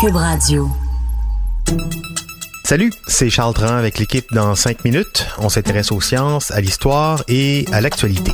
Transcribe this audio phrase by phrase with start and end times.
[0.00, 0.70] Cube Radio.
[2.62, 5.26] Salut, c'est Charles Tran avec l'équipe dans 5 minutes.
[5.38, 8.30] On s'intéresse aux sciences, à l'histoire et à l'actualité.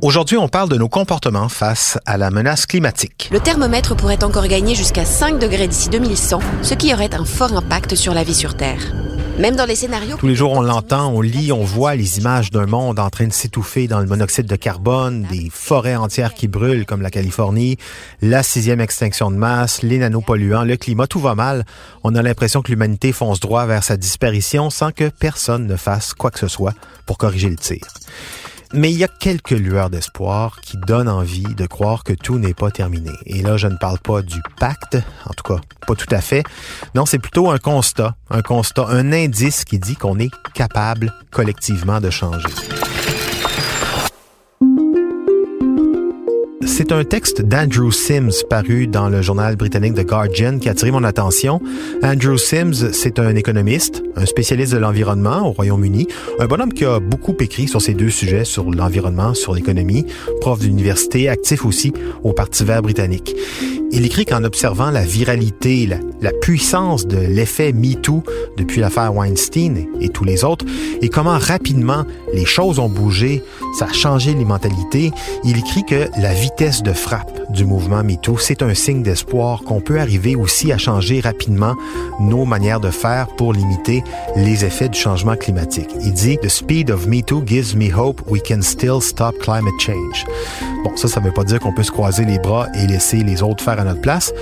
[0.00, 3.28] Aujourd'hui, on parle de nos comportements face à la menace climatique.
[3.32, 7.54] Le thermomètre pourrait encore gagner jusqu'à 5 degrés d'ici 2100, ce qui aurait un fort
[7.54, 8.80] impact sur la vie sur Terre.
[9.38, 10.16] Même dans les scénarios...
[10.16, 13.26] Tous les jours, on l'entend, on lit, on voit les images d'un monde en train
[13.26, 17.76] de s'étouffer dans le monoxyde de carbone, des forêts entières qui brûlent comme la Californie,
[18.22, 21.64] la sixième extinction de masse, les nanopolluants, le climat, tout va mal.
[22.04, 26.14] On a l'impression que l'humanité fonce droit vers sa disparition sans que personne ne fasse
[26.14, 27.82] quoi que ce soit pour corriger le tir.
[28.76, 32.54] Mais il y a quelques lueurs d'espoir qui donnent envie de croire que tout n'est
[32.54, 33.12] pas terminé.
[33.24, 36.42] Et là, je ne parle pas du pacte, en tout cas, pas tout à fait.
[36.96, 42.00] Non, c'est plutôt un constat, un constat, un indice qui dit qu'on est capable collectivement
[42.00, 42.48] de changer.
[46.66, 50.90] C'est un texte d'Andrew Sims paru dans le journal britannique The Guardian qui a attiré
[50.90, 51.60] mon attention.
[52.02, 57.00] Andrew Sims, c'est un économiste, un spécialiste de l'environnement au Royaume-Uni, un bonhomme qui a
[57.00, 60.06] beaucoup écrit sur ces deux sujets, sur l'environnement, sur l'économie,
[60.40, 63.36] prof d'université, actif aussi au Parti vert britannique.
[63.92, 68.24] Il écrit qu'en observant la viralité, la, la puissance de l'effet MeToo
[68.56, 70.64] depuis l'affaire Weinstein et tous les autres,
[71.00, 72.04] et comment rapidement
[72.34, 73.42] les choses ont bougé,
[73.78, 75.12] ça a changé les mentalités,
[75.44, 79.80] il écrit que la vitesse de frappe du mouvement MeToo, c'est un signe d'espoir qu'on
[79.80, 81.74] peut arriver aussi à changer rapidement
[82.20, 84.02] nos manières de faire pour limiter
[84.36, 85.90] les effets du changement climatique.
[86.02, 90.26] Il dit The speed of MeToo gives me hope we can still stop climate change.
[90.84, 93.42] Bon, ça, ça veut pas dire qu'on peut se croiser les bras et laisser les
[93.42, 94.32] autres faire à notre place.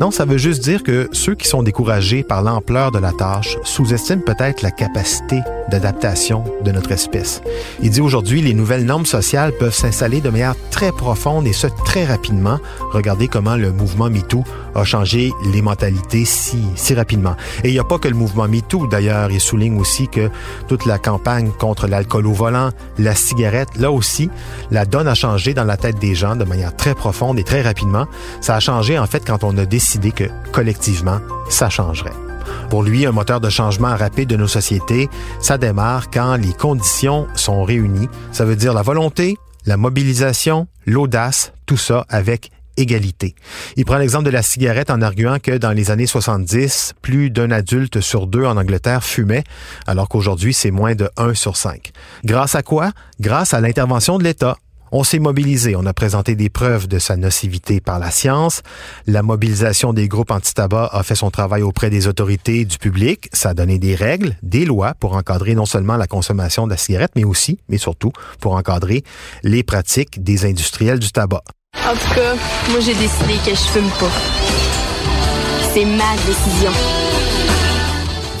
[0.00, 3.56] Non, ça veut juste dire que ceux qui sont découragés par l'ampleur de la tâche
[3.62, 7.42] sous-estiment peut-être la capacité d'adaptation de notre espèce.
[7.82, 11.66] Il dit aujourd'hui, les nouvelles normes sociales peuvent s'installer de manière très profonde et ce
[11.84, 12.58] très rapidement.
[12.92, 17.36] Regardez comment le mouvement MeToo a changé les mentalités si, si rapidement.
[17.64, 19.30] Et il n'y a pas que le mouvement MeToo, d'ailleurs.
[19.30, 20.30] Il souligne aussi que
[20.68, 24.30] toute la campagne contre l'alcool au volant, la cigarette, là aussi,
[24.70, 27.62] la donne a changé dans la tête des gens de manière très profonde et très
[27.62, 28.06] rapidement.
[28.40, 31.18] Ça a changé, en fait, quand on a décidé que, collectivement,
[31.48, 32.31] ça changerait.
[32.70, 35.08] Pour lui, un moteur de changement rapide de nos sociétés,
[35.40, 38.08] ça démarre quand les conditions sont réunies.
[38.32, 39.36] Ça veut dire la volonté,
[39.66, 43.34] la mobilisation, l'audace, tout ça avec égalité.
[43.76, 47.50] Il prend l'exemple de la cigarette en arguant que dans les années 70, plus d'un
[47.50, 49.44] adulte sur deux en Angleterre fumait,
[49.86, 51.92] alors qu'aujourd'hui, c'est moins de 1 sur 5.
[52.24, 52.92] Grâce à quoi?
[53.20, 54.56] Grâce à l'intervention de l'État.
[54.94, 58.60] On s'est mobilisé, on a présenté des preuves de sa nocivité par la science.
[59.06, 63.30] La mobilisation des groupes anti-tabac a fait son travail auprès des autorités et du public.
[63.32, 66.76] Ça a donné des règles, des lois pour encadrer non seulement la consommation de la
[66.76, 69.02] cigarette, mais aussi, mais surtout, pour encadrer
[69.42, 71.42] les pratiques des industriels du tabac.
[71.86, 72.34] En tout cas,
[72.68, 74.10] moi j'ai décidé que je fume pas.
[75.72, 77.01] C'est ma décision.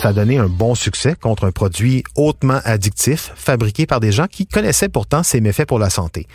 [0.02, 4.26] Ça a donné un bon succès contre un produit hautement addictif, fabriqué par des gens
[4.26, 6.26] qui connaissaient pourtant ses méfaits pour la santé.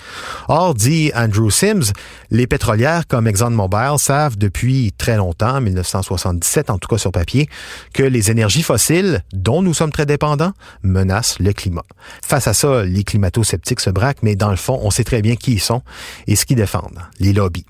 [0.48, 1.92] Or, dit Andrew Sims,
[2.32, 7.50] les pétrolières comme ExxonMobil savent depuis très longtemps, 1977 en tout cas sur papier,
[7.94, 11.84] que les énergies fossiles, dont nous sommes très dépendants, menacent le climat.
[12.26, 15.36] Face à ça, les climato-sceptiques se braquent, mais dans le fond, on sait très bien
[15.36, 15.82] qui ils sont
[16.26, 17.66] et ce qu'ils défendent, les lobbies.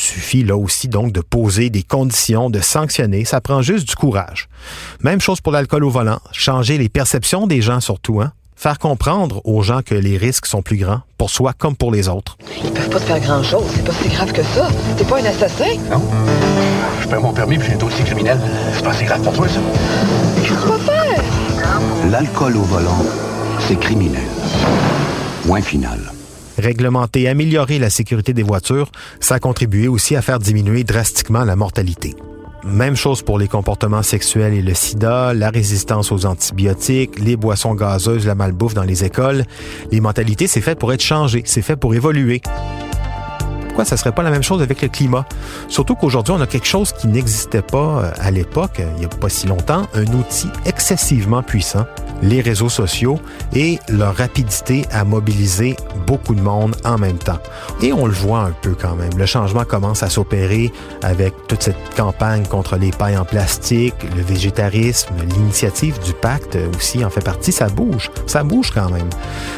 [0.00, 4.48] Suffit là aussi donc de poser des conditions, de sanctionner, ça prend juste du courage.
[5.02, 8.32] Même chose pour l'alcool au volant, changer les perceptions des gens surtout, hein?
[8.54, 12.08] Faire comprendre aux gens que les risques sont plus grands, pour soi comme pour les
[12.08, 12.38] autres.
[12.62, 14.68] Ils peuvent pas te faire grand-chose, c'est pas si grave que ça.
[14.96, 15.76] T'es pas un assassin.
[15.90, 16.00] Non.
[17.02, 18.40] Je perds mon permis puis j'ai un dossier criminel.
[18.74, 19.60] C'est pas si grave pour toi, ça.
[20.36, 21.24] Qu'est-ce que tu vas faire?
[22.08, 23.04] L'alcool au volant,
[23.66, 24.22] c'est criminel.
[25.44, 26.12] Point final.
[26.58, 31.54] Réglementer, améliorer la sécurité des voitures, ça a contribué aussi à faire diminuer drastiquement la
[31.54, 32.16] mortalité.
[32.64, 37.74] Même chose pour les comportements sexuels et le sida, la résistance aux antibiotiques, les boissons
[37.74, 39.44] gazeuses, la malbouffe dans les écoles.
[39.92, 42.42] Les mentalités, c'est fait pour être changé, c'est fait pour évoluer.
[43.68, 45.24] Pourquoi ça serait pas la même chose avec le climat?
[45.68, 49.28] Surtout qu'aujourd'hui, on a quelque chose qui n'existait pas à l'époque, il n'y a pas
[49.28, 50.48] si longtemps, un outil
[50.90, 51.84] excessivement puissant,
[52.22, 53.20] les réseaux sociaux
[53.54, 55.76] et leur rapidité à mobiliser
[56.06, 57.38] beaucoup de monde en même temps.
[57.82, 59.10] Et on le voit un peu quand même.
[59.18, 64.22] Le changement commence à s'opérer avec toute cette campagne contre les pailles en plastique, le
[64.22, 67.52] végétarisme, l'initiative du pacte aussi en fait partie.
[67.52, 69.10] Ça bouge, ça bouge quand même.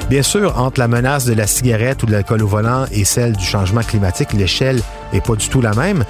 [0.09, 3.37] Bien sûr, entre la menace de la cigarette ou de l'alcool au volant et celle
[3.37, 6.05] du changement climatique, l'échelle est pas du tout la même.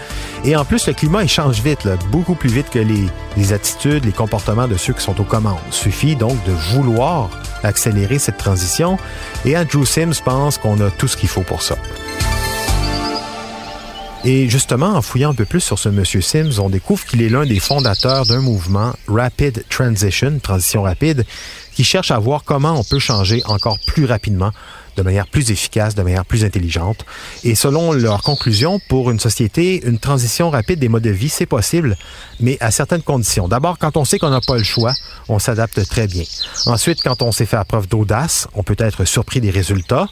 [0.45, 4.13] Et en plus, le climat, il change vite, beaucoup plus vite que les, attitudes, les
[4.13, 5.59] comportements de ceux qui sont aux commandes.
[5.71, 7.31] Suffit donc de vouloir
[7.63, 8.99] accélérer cette transition.
[9.45, 11.77] Et Andrew Sims pense qu'on a tout ce qu'il faut pour ça.
[14.25, 17.31] Et justement, en fouillant un peu plus sur ce monsieur Sims, on découvre qu'il est
[17.31, 21.25] l'un des fondateurs d'un mouvement Rapid Transition, transition rapide,
[21.81, 24.51] qui cherche à voir comment on peut changer encore plus rapidement
[24.99, 27.07] de manière plus efficace, de manière plus intelligente.
[27.43, 31.47] Et selon leur conclusion, pour une société, une transition rapide des modes de vie, c'est
[31.47, 31.97] possible,
[32.39, 33.49] mais à certaines conditions.
[33.49, 34.93] D'abord, quand on sait qu'on n'a pas le choix,
[35.31, 36.25] on s'adapte très bien.
[36.67, 40.07] Ensuite, quand on sait faire preuve d'audace, on peut être surpris des résultats.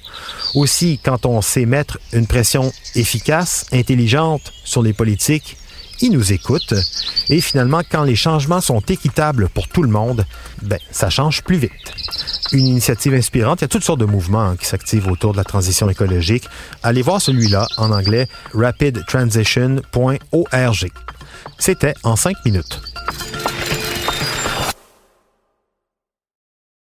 [0.54, 5.56] Aussi, quand on sait mettre une pression efficace, intelligente sur les politiques,
[6.00, 6.74] ils nous écoutent.
[7.28, 10.24] Et finalement, quand les changements sont équitables pour tout le monde,
[10.62, 11.72] ben, ça change plus vite.
[12.52, 13.60] Une initiative inspirante.
[13.60, 16.44] Il y a toutes sortes de mouvements qui s'activent autour de la transition écologique.
[16.82, 20.90] Allez voir celui-là en anglais rapidtransition.org.
[21.58, 22.80] C'était en cinq minutes.